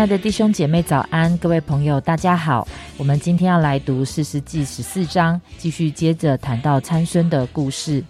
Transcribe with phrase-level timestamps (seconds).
[0.00, 1.36] 亲爱的弟兄姐妹，早安！
[1.36, 2.66] 各位朋友，大家好。
[2.96, 8.02] 我们今天要来读《四世纪》十四章，继续接着谈到参孙的故事。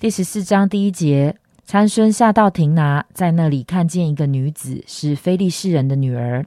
[0.00, 1.36] 第十四章第一节，
[1.66, 6.46] 参孙下到亭拿，在那里看见一个女子，是非利士人的女儿。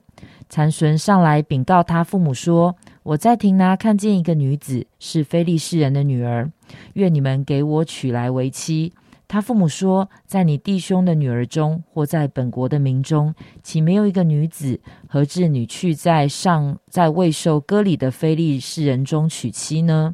[0.50, 6.50] 参孙上来禀告他父母说：“我在亭拿看见一个女子，是非利士人的女儿，
[6.94, 8.92] 愿你们给我娶来为妻。”
[9.28, 20.14] 他父母说：“在你弟兄的女儿中，或在本国的民中，岂没有一个女子，何至你去在上在未受割礼的非利士人中娶妻呢？”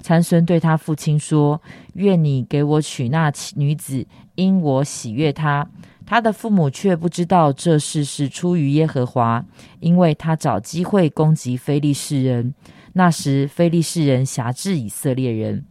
[0.00, 1.60] 参孙对他父亲说
[1.94, 5.68] ：“愿你给我娶那女子，因我喜悦她。”
[6.04, 9.44] 他的父母却不知道这事是出于耶和华，
[9.80, 12.52] 因为他找机会攻击非利士人。
[12.94, 15.64] 那时非利士人辖制以色列人。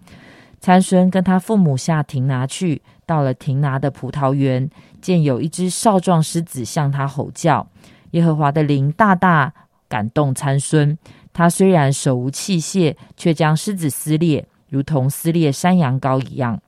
[0.62, 4.70] 参孙跟他父母下亭拿去，到了亭拿的葡萄园，
[5.02, 7.68] 见有一只少壮狮子向他吼叫。
[8.12, 9.52] 耶和华的灵大大
[9.90, 10.96] 感动参孙，
[11.34, 16.62] 他虽然手无器械，却将狮子撕裂，如同撕裂山羊羔一样。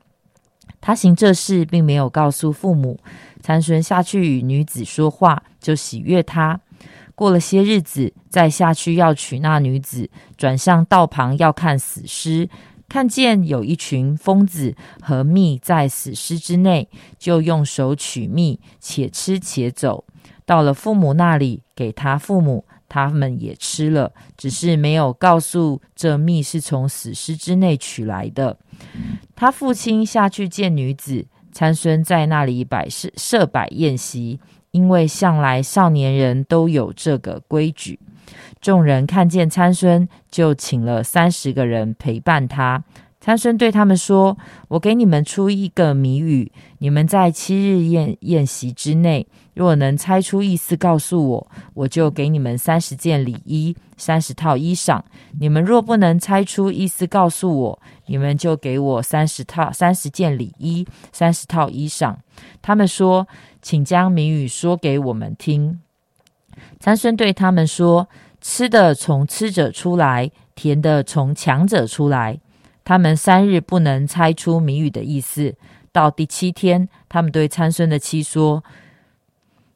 [0.81, 2.99] 他行这事，并没有告诉父母。
[3.41, 6.59] 参孙下去与女子说话，就喜悦他。
[7.13, 12.49] 过了些日子，再下去要娶那女子，转向道旁要看死尸。
[12.93, 20.05] 看见有一群疯子和蜜在死尸之内，就用手取蜜，且吃且走。
[20.45, 28.59] 到了父母那里，给他父母，他们也吃了，只是没有告诉这蜜是从死尸之内取来的。
[29.35, 37.99] 他父亲下去见女子，参孙在那里摆设设摆宴席，因为向来少年人都有这个规矩。
[38.63, 42.81] 众人看见参孙，就请了三十个人陪伴他。
[43.19, 44.37] 参孙对他们说
[44.69, 55.01] ：“我给你们出一个谜语，你们在七日宴宴席之内，若能猜出意思，告诉我，我就给你们三十件礼衣、三十套衣裳。
[55.41, 62.15] 你们若不能猜出意思，告诉我，你们就给我三十套、三十件礼衣、三十套衣裳。”
[62.61, 63.27] 他们说
[63.61, 65.81] ：“请将谜语说给我们听。”
[66.79, 68.07] 参孙对他们说。
[68.45, 72.41] 吃的从吃者出来，甜的从强者出来。
[72.83, 75.55] 他们三日不能猜出谜语的意思。
[75.93, 78.61] 到第七天，他们对参孙的妻说：“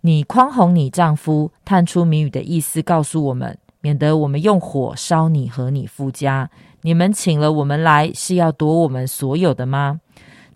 [0.01, 6.49] 你匡宏你丈夫，探出谜语的意思，告诉我们，免得我们用火烧你和你夫家。
[6.81, 10.01] 你们请了我们来，是要夺我们所有的吗？”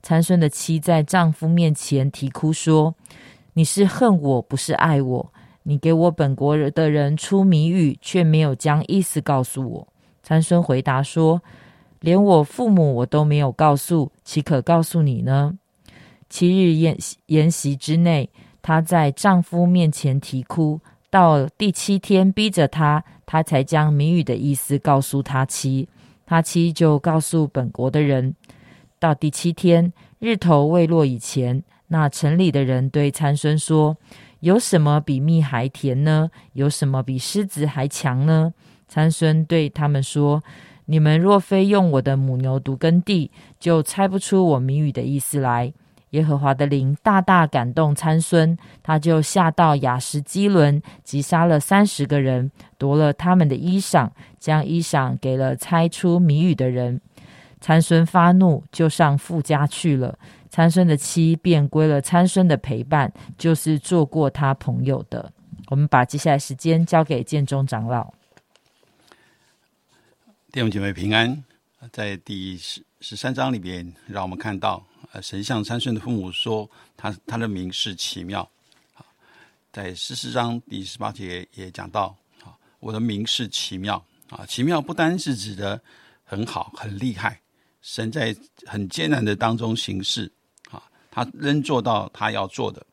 [0.04, 2.94] 参孙的妻在丈夫面前啼哭说
[3.54, 5.34] ：“你是恨我，不是爱我。”
[5.64, 9.88] 你给我本国的人出谜语，却没有将意思告诉我。
[10.24, 11.42] 参孙回答说
[12.02, 15.58] ：“连我父母我都没有告诉，岂可告诉你呢？”
[16.30, 18.30] 七日宴宴席之内，
[18.62, 20.80] 她在丈夫面前啼哭。
[21.10, 25.88] 到第七天，逼着她，她才将谜语的意思告诉他妻。
[26.26, 28.34] 他妻就告诉本国的人。
[28.98, 33.98] 到第七天日头未落以前，那城里的人对参孙说。
[34.42, 36.30] 有什么比蜜还甜呢？
[36.54, 38.54] 有什么比狮子还强呢？
[38.88, 40.44] 参孙对他们说
[40.86, 45.72] ：“你们若非用我的母牛犊耕地，就猜不出我谜语的意思来。”
[46.12, 57.00] 耶和华的灵大大感动参孙，他就下到雅什基伦，击杀了三十个人，夺了他们的衣裳，将衣裳给了猜出谜语的人。
[57.62, 60.18] 参孙发怒，就上富家去了。
[60.52, 65.32] 参孙的妻便归了参孙的陪伴，就是做过他朋友的。
[65.68, 68.14] 我们把接下来时间交给建中长老。
[70.52, 71.42] 弟兄姐妹平安，
[71.94, 78.48] 在第十十三章里边，让我们看到，呃，神向参孙的父母说，他他的名是奇妙。
[79.72, 84.04] 在十四章第十八节也讲到，啊，我的名是奇妙。
[84.30, 85.82] 啊，奇妙不单是指的
[86.26, 87.40] 很好、很厉害。
[87.82, 88.36] 神在
[88.66, 90.32] 很艰难的当中行事，
[91.12, 92.84] 他仍做到他要做的，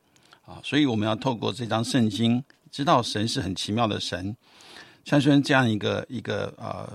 [0.45, 4.35] 啊，所以我们要透过这张圣经，知道神是很奇妙的神。
[5.05, 6.87] 参孙这样一个一个呃，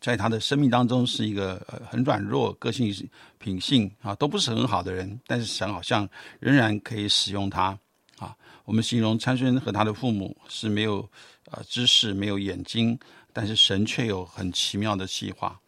[0.00, 1.60] 在他的生命当中是一个
[1.90, 2.94] 很软弱、个性、
[3.36, 6.08] 品性啊都不是很好的人，但是神好像
[6.40, 7.78] 仍然可以使用他。
[8.18, 8.34] 啊，
[8.64, 11.06] 我们形容参孙和他的父母是没有
[11.50, 12.96] 呃知识、没有眼睛，
[13.32, 15.60] 但是神却有很奇妙的计划。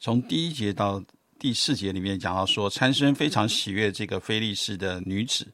[0.00, 1.00] 从第一节到
[1.42, 5.44] 第四节里面讲到说，参孙非常喜悦这个菲利士的女子，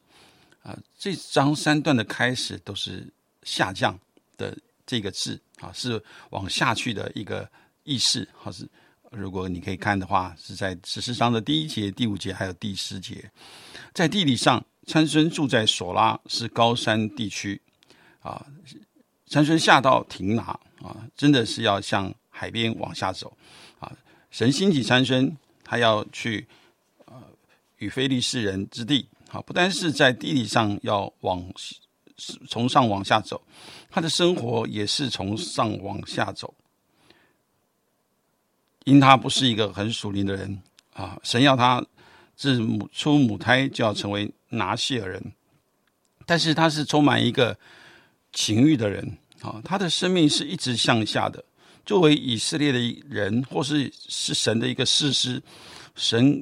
[0.61, 3.99] 啊，这章三段的开始都是下降
[4.37, 4.55] 的
[4.85, 5.99] 这个字啊，是
[6.29, 7.49] 往下去的一个
[7.85, 8.27] 意思。
[8.37, 8.69] 好是，
[9.09, 13.27] 如果你可以看的话，是在十四章的第一节、第五节还有第十节。
[13.91, 17.59] 在地理上，参孙住在索拉，是高山地区。
[18.19, 18.45] 啊，
[19.25, 20.43] 参孙下到亭拿
[20.83, 23.35] 啊，真的是要向海边往下走
[23.79, 23.91] 啊。
[24.29, 25.35] 神兴起参孙，
[25.69, 26.47] 他要去
[27.05, 27.13] 呃
[27.77, 31.45] 与非利士人之地啊，不单是在地理上要往
[32.47, 33.39] 从上往下走，
[33.91, 36.51] 他的生活也是从上往下走。
[38.85, 40.59] 因他不是一个很属灵的人
[40.93, 41.85] 啊，神要他
[42.35, 45.31] 自母出母胎就要成为拿西尔人，
[46.25, 47.55] 但是他是充满一个
[48.33, 51.43] 情欲的人啊，他的生命是一直向下的。
[51.85, 52.79] 作为以色列的
[53.09, 55.41] 人，或是是神的一个事师，
[55.95, 56.41] 神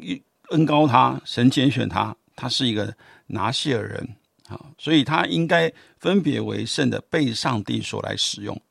[0.50, 2.94] 恩高他，神拣选他，他是一个
[3.28, 4.16] 拿西尔人
[4.48, 8.62] 啊，所以他应该分别为圣的，被上帝所来使用。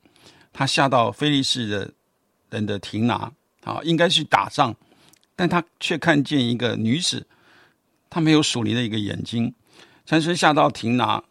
[0.51, 1.91] 他下到非利士的
[2.49, 3.31] 人的亭拿。
[3.63, 4.73] 啊，应该去打仗，
[5.35, 7.27] 但他却看见一个女子，
[8.09, 9.53] 她没有属灵的一个眼睛。
[10.05, 11.21] 参孙下到亭拿，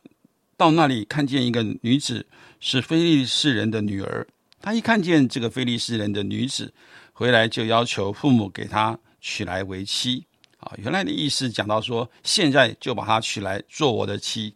[0.55, 2.27] 到那里看见一个女子
[2.61, 4.27] 是非利士人的女儿。
[4.67, 6.75] 他一看见这个非利士人的女子，
[7.13, 10.27] 回来就要求父母给她娶来为妻。
[10.59, 14.53] 啊，原来的意思讲到说，现在就把她娶来做我的妻。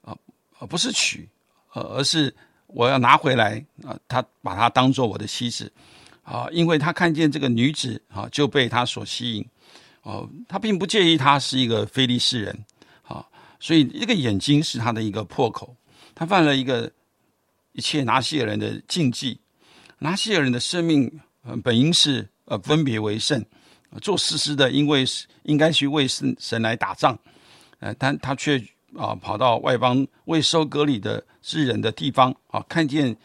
[0.00, 0.12] 啊，
[0.58, 1.28] 而不是娶，
[1.72, 2.34] 呃，而是
[2.66, 5.72] 我要拿回来啊，他把她当做我的妻子。
[6.24, 9.46] 啊，因为他看见这个女子啊，就被他所吸引。
[10.02, 12.64] 哦，他并不介意她是一个非利士人，
[13.04, 13.24] 啊，
[13.60, 15.76] 所以这个眼睛是他的一个破口。
[16.12, 16.90] 他犯了一个
[17.72, 19.38] 一切拿西尔人的禁忌。
[19.98, 21.20] 拿西尔人的生命
[21.62, 23.44] 本应是呃分别为圣，
[24.00, 25.04] 做事实的，因为
[25.44, 27.18] 应该去为神神来打仗，
[27.78, 28.58] 呃，但他却
[28.96, 33.16] 啊跑到外邦未收割礼的之人的地方啊，看见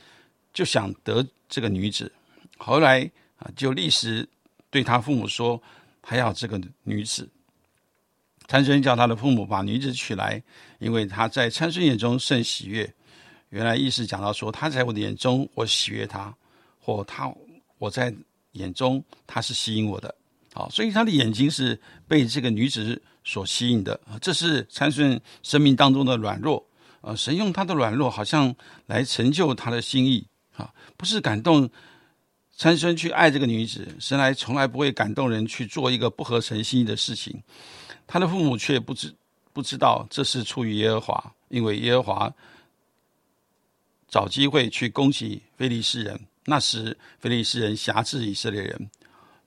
[0.53, 2.11] 就想得这个女子。
[2.57, 4.27] 后来啊，就立时
[4.69, 5.61] 对他父母说，
[6.01, 7.27] 他要这个女子。
[8.47, 10.41] 参孙叫他的父母把女子娶来，
[10.79, 12.93] 因为他在参孙眼中甚喜悦。
[13.49, 16.33] 原来意思讲到说，他在我的眼中我喜悦他，
[16.79, 17.33] 或他
[17.77, 18.13] 我在
[18.53, 20.13] 眼中他是吸引我的。
[20.53, 23.99] 好，所以他的眼睛是被这个女子所吸引的。
[24.21, 26.65] 这是参孙生命当中的软弱。
[27.01, 28.53] 呃，神用他的软弱，好像
[28.87, 30.25] 来成就他的心意。
[30.55, 31.69] 啊，不是感动。
[32.59, 37.39] 参孙去爱这个女子，神来从来不会感动人去做一个不合神心意的事情。
[38.07, 39.13] 他的父母却不知
[39.53, 42.33] 不知道这是出于耶和华，因为耶和华
[44.07, 46.19] 找机会去攻击非利士人。
[46.45, 48.89] 那时非利士人辖制以色列人。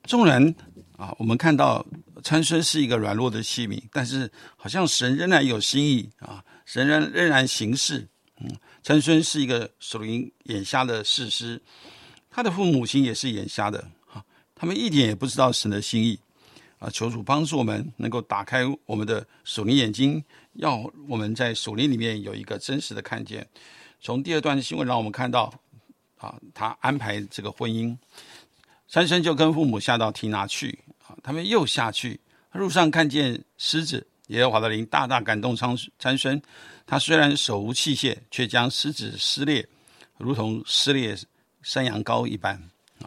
[0.05, 0.55] 纵然
[0.97, 1.85] 啊，我们看到
[2.23, 8.07] 参孙是一个软弱的器皿，但是好像神仍然有心意啊，神仍仍然行事。
[8.39, 8.51] 嗯，
[8.83, 11.61] 参孙是一个属灵眼瞎的士师。
[12.31, 14.25] 他的父母亲也是眼瞎的，啊，
[14.55, 16.19] 他们一点也不知道神的心意，
[16.79, 20.23] 啊，求主帮助我们能够打开我们的属灵眼睛，
[20.55, 20.77] 要
[21.09, 23.47] 我们在属灵里面有一个真实的看见。
[24.00, 25.52] 从第二段新闻让我们看到，
[26.19, 27.96] 啊，他安排这个婚姻，
[28.89, 32.19] 三生就跟父母下到提拿去，啊，他们又下去，
[32.53, 36.41] 路上看见狮子，耶和华的灵大大感动参参孙，
[36.86, 39.69] 他虽然手无器械，却将狮子撕裂，
[40.19, 41.17] 如同撕裂。
[41.63, 42.55] 山羊羔一般
[43.01, 43.05] 啊，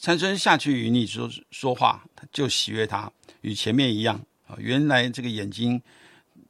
[0.00, 3.08] 参孙下去与你说说话，他就喜悦他，
[3.42, 4.56] 与前面一样啊。
[4.58, 5.80] 原来这个眼睛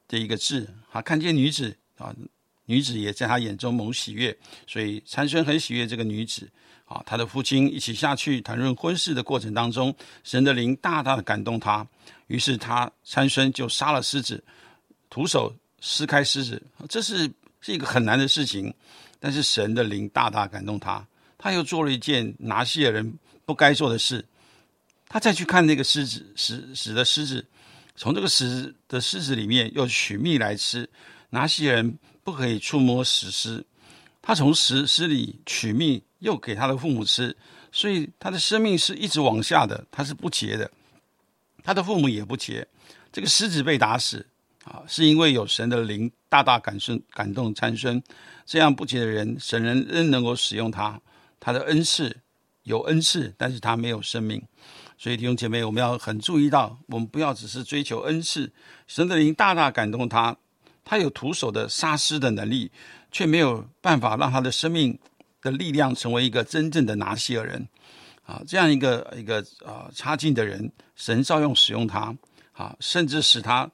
[0.08, 2.16] 的一个痣啊，看见女子啊，
[2.70, 6.48] 女子也在他眼中蒙喜悦，所以参孙很喜悦这个女子
[6.84, 7.02] 啊。
[7.04, 11.84] 他的父亲一起下去谈论婚事的过程当中，神的灵大大的感动他，
[12.28, 14.40] 于是他参孙就杀了狮子，
[15.08, 17.28] 徒手撕开狮子，这是
[17.60, 18.72] 是一个很难的事情，
[19.18, 21.04] 但是神的灵大大感动他。
[21.36, 24.24] 他又做了一件拿西尔人不该做的事，
[25.08, 27.44] 他再去看那个狮子死死的狮子，
[27.96, 30.88] 从这个死的狮子里面又取蜜来吃。
[31.32, 31.96] 拿西人
[32.30, 33.66] 不可以触摸死尸，
[34.22, 37.36] 他从死尸里取蜜，又给他的父母吃，
[37.72, 40.70] 所以他的生命是一直往下的，他是不洁的，
[41.64, 42.64] 他的父母也不洁。
[43.10, 44.24] 这个狮子被打死
[44.62, 48.00] 啊，是因为有神的灵大大感顺感动参孙，
[48.46, 51.00] 这样不洁的人，神人仍能够使用他。
[51.40, 52.16] 他的恩赐
[52.62, 54.40] 有恩赐，但是他没有生命，
[54.96, 58.52] 所以弟兄姐妹，我们要很注意到，我们不要只是追求恩赐。
[58.86, 60.36] 神的灵大大感动他，
[60.90, 62.68] 他有徒手的杀尸的能力，
[63.12, 64.98] 却没有办法让他的生命
[65.40, 67.64] 的力量成为一个真正的拿西尔人
[68.24, 72.12] 啊，这样一个一个啊差劲的人，神照样使用他
[72.50, 73.70] 啊，甚至使他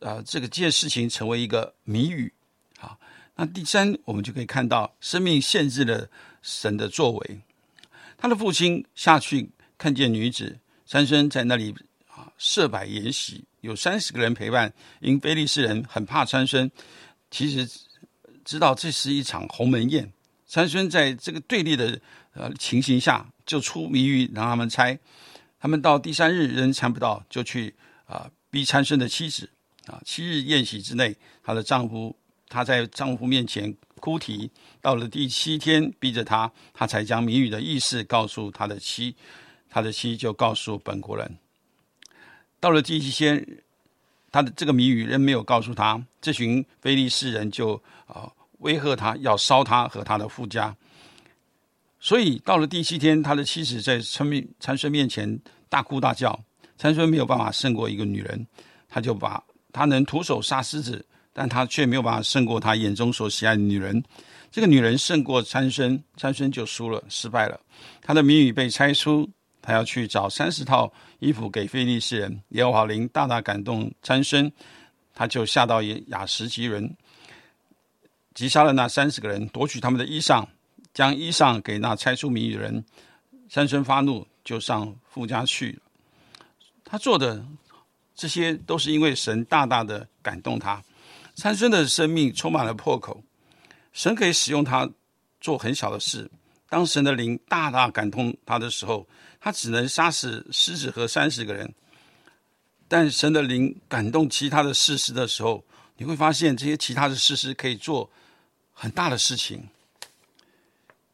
[0.00, 2.30] 啊这个件事情成为一个谜语
[2.78, 2.94] 啊。
[3.36, 6.06] 那第三，我们就可以看到生命限制了。
[6.42, 7.40] 神的作为，
[8.18, 11.74] 他的父亲下去看见女子，三孙在那里
[12.06, 14.72] 啊设摆筵席，有三十个人陪伴。
[15.00, 16.70] 因非利士人很怕参孙，
[17.30, 17.68] 其实
[18.44, 20.12] 知道这是一场鸿门宴。
[20.46, 22.00] 参孙在这个对立的
[22.34, 24.98] 呃情形下，就出谜语让他们猜。
[25.60, 27.74] 他们到第三日仍猜不到，就去
[28.06, 29.48] 啊逼参孙的妻子
[29.86, 30.00] 啊。
[30.04, 32.16] 七日宴席之内，她的丈夫
[32.48, 34.50] 她在丈夫面前哭啼。
[34.80, 39.14] 到了第七天，逼着她，她才将谜语的意思告诉她的妻，
[39.68, 41.36] 她的妻就告诉本国人。
[42.60, 43.44] 到了第七天，
[44.30, 47.74] 他的这个谜语仍没有告诉他，这群非利士人就
[48.06, 48.30] 啊。
[48.60, 50.76] 威吓他，要烧他和他的夫家。
[51.98, 55.40] 所以到了第七天，他的妻子在参面参孙面前
[55.70, 56.38] 大哭大叫。
[56.76, 58.46] 参孙没有办法胜过一个女人，
[58.86, 61.02] 他就把他能徒手杀狮子，
[61.32, 64.04] 但他却没有办法胜过他眼中所喜爱的女人。
[64.50, 67.58] 这个女人胜过参孙，参孙就输了，失败了。
[68.02, 69.26] 他的谜语被猜出，
[69.62, 72.42] 他要去找三十套衣服给菲利士人。
[72.50, 74.50] 耶和华灵大大感动参孙，
[75.14, 76.96] 他就下到雅什吉人。
[78.34, 80.46] 击杀了那三十个人，夺取他们的衣裳，
[80.94, 82.84] 将衣裳给那猜出谜语的人。
[83.48, 85.82] 三孙发怒，就上富家去了。
[86.84, 87.44] 他做的
[88.14, 90.82] 这些，都是因为神大大的感动他。
[91.34, 93.22] 三孙的生命充满了破口，
[93.92, 94.88] 神可以使用他
[95.40, 96.30] 做很小的事。
[96.70, 99.06] 当神的灵大大感动他的时候，
[99.38, 101.70] 他只能杀死狮子和三十个人。
[102.88, 105.62] 但神的灵感动其他的事实的时候，
[105.98, 108.08] 你会发现这些其他的事实可以做。
[108.72, 109.68] 很大的事情，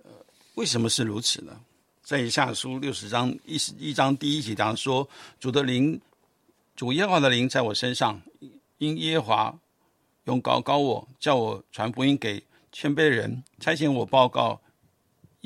[0.04, 0.10] 呃，
[0.54, 1.60] 为什么是如此呢？
[2.00, 5.08] 在以下书六十章一十一章第一节讲说，
[5.40, 6.00] 主的灵，
[6.76, 8.22] 主耶和华的灵在我身上，
[8.78, 9.58] 因耶华
[10.26, 14.60] 用高高我，叫我传福音给谦卑人，差遣我报告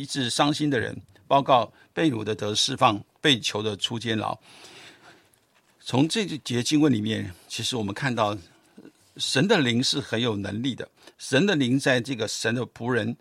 [0.01, 4.39] 医治伤心的人，报告被掳的得释放，被囚的出监牢。
[5.81, 8.37] 从这节经文里面，其实我们看到。
[9.17, 10.89] 神的灵是很有能力的。
[11.19, 13.15] 神的灵在这个神的仆人，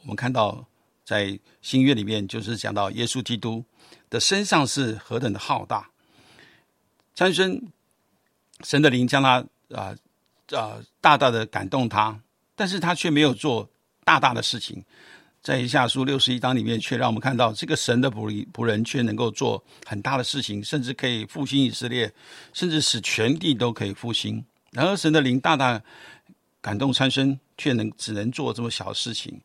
[0.00, 0.66] 我们看到
[1.04, 3.62] 在新约里面，就是讲到耶稣基督
[4.08, 5.90] 的身上是何等的浩大。
[7.14, 7.60] 参孙，
[8.62, 9.94] 神的灵将他啊
[10.52, 12.18] 啊大大的感动他，
[12.54, 13.68] 但是他却没有做
[14.02, 14.82] 大大的事情。
[15.44, 22.10] 在以下书六十一章里面，却让我们看到这个神的仆仆人却能够做很大的事情，甚至可以复兴以色列，
[22.54, 24.42] 甚至使全地都可以复兴。
[24.70, 25.78] 然而，神的灵大大
[26.62, 29.38] 感动参孙，却能只能做这么小的事情。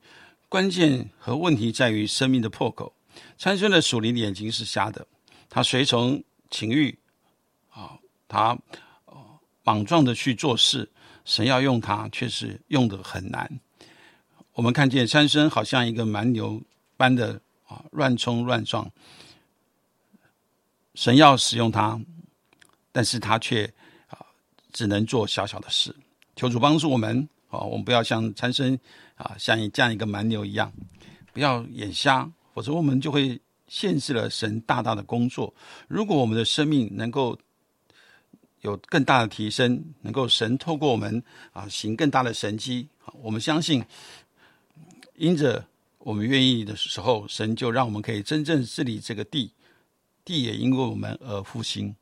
[0.47, 2.93] 关键和问题在于生命的破口。
[3.37, 5.05] 参孙的属灵的眼睛是瞎的，
[5.49, 6.97] 他随从情欲，
[7.71, 8.57] 啊，他
[9.65, 10.89] 莽撞的去做事。
[11.25, 13.59] 神要用他，却是用的很难。
[14.59, 16.61] 我们看见参孙好像一个蛮牛
[16.97, 18.91] 般的啊，乱冲乱撞。
[20.95, 21.97] 神要使用他，
[22.91, 23.63] 但是他却
[24.07, 24.19] 啊。
[24.73, 25.95] 只能做小小的事，
[26.35, 27.59] 求主帮助我们啊！
[27.61, 28.77] 我们不要像参生
[29.15, 30.69] 啊，像这样一个蛮牛一样，
[31.31, 33.39] 不要眼瞎，否则我们就会
[33.69, 35.53] 限制了神大大的工作。
[35.87, 37.39] 如果我们的生命能够
[38.59, 41.23] 有更大的提升，能够神透过我们
[41.53, 42.89] 啊行更大的神迹，
[43.21, 43.81] 我们相信，
[45.19, 45.65] 因着
[45.97, 49.51] 我们愿意的时候，神就让我们可以真正治理这个地，
[50.23, 51.93] 地也因为我们而复兴。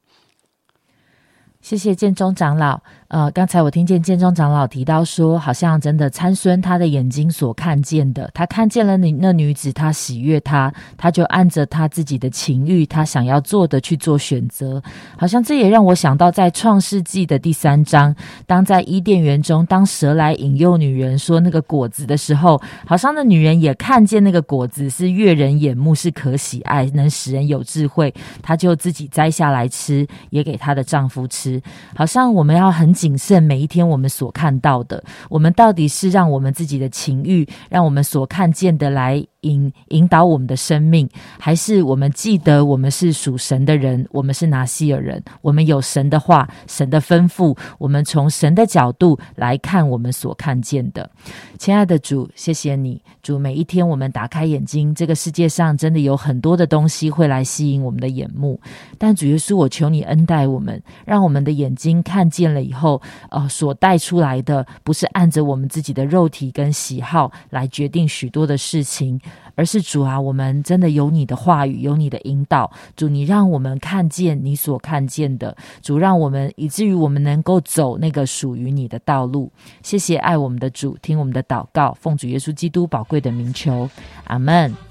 [1.60, 2.84] 谢谢建中长老。
[3.10, 14.84] 呃，刚才我听见建中长老提到说，好像真的参孙他的眼睛所看见的，他看见了你那女子，他喜悦他，他就按着他自己的情欲，他想要做的去做选择。
[15.18, 18.14] 好像这也让我想到，在创世纪的第三章，
[18.46, 31.62] 当在伊甸园中，当蛇来引诱女人说那个果子的时候，好像那女人也看见那个果子是悦人眼目，是可喜爱，能使人有智慧，她就自己摘下来吃，也给她的丈夫吃。
[31.96, 32.97] 好像我们要很。
[32.98, 39.24] 谨慎每一天我们所看到的，我们到底是让我们自己的情欲，让我们所看见的来。
[39.42, 41.08] 引引导我们的生命，
[41.40, 51.10] 还是我们记得我们是属神的人，我们是拿西尔人，我们有神的话、神的吩咐，我们从神的角度来看我们所看见的。
[51.58, 58.60] 亲爱的主，谢谢你，主每一天我们打开眼睛，这个世界上真的有很多的东西会来吸引我们的眼目，
[58.98, 69.20] 但主耶稣，我求你恩待我们，让我们的眼睛看见了以后，呃，所带出来的不是按着我们自己的肉体跟喜好来决定许多的事情。
[69.56, 72.72] 而是主啊，我们真的有你的话语，有你的引导。
[72.96, 75.56] 主，你让我们看见你所看见的。
[75.82, 79.52] 主，让我们以至于我们能够走那个属于你的道路。
[79.82, 83.90] 谢谢爱我们的主，听我们的祷告，奉主耶稣基督宝贵的名求，
[84.26, 84.87] 阿门。